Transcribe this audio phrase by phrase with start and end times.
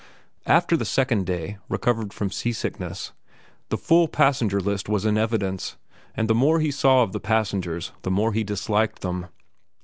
[0.47, 3.11] After the second day, recovered from seasickness,
[3.69, 5.77] the full passenger list was in evidence,
[6.17, 9.27] and the more he saw of the passengers the more he disliked them.